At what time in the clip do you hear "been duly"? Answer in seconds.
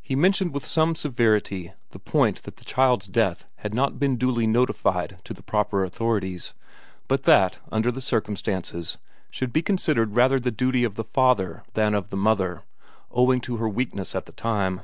3.98-4.46